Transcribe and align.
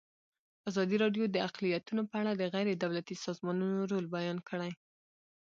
ازادي 0.69 0.95
راډیو 1.03 1.23
د 1.31 1.35
اقلیتونه 1.47 2.01
په 2.09 2.15
اړه 2.21 2.31
د 2.35 2.43
غیر 2.53 2.67
دولتي 2.83 3.15
سازمانونو 3.25 3.77
رول 3.91 4.05
بیان 4.17 4.37
کړی. 4.49 4.71